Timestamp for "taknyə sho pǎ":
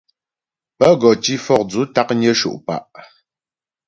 1.95-2.85